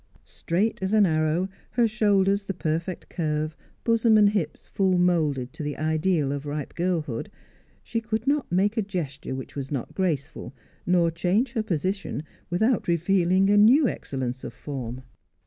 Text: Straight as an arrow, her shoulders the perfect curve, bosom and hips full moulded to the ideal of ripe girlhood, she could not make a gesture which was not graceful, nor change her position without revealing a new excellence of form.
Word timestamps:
Straight 0.25 0.81
as 0.81 0.93
an 0.93 1.05
arrow, 1.05 1.47
her 1.73 1.87
shoulders 1.87 2.45
the 2.45 2.55
perfect 2.55 3.07
curve, 3.07 3.55
bosom 3.83 4.17
and 4.17 4.29
hips 4.29 4.65
full 4.67 4.97
moulded 4.97 5.53
to 5.53 5.61
the 5.61 5.77
ideal 5.77 6.31
of 6.31 6.47
ripe 6.47 6.73
girlhood, 6.73 7.29
she 7.83 8.01
could 8.01 8.25
not 8.25 8.51
make 8.51 8.77
a 8.77 8.81
gesture 8.81 9.35
which 9.35 9.55
was 9.55 9.69
not 9.69 9.93
graceful, 9.93 10.55
nor 10.87 11.11
change 11.11 11.51
her 11.51 11.61
position 11.61 12.23
without 12.49 12.87
revealing 12.87 13.51
a 13.51 13.57
new 13.57 13.87
excellence 13.87 14.43
of 14.43 14.55
form. 14.55 15.03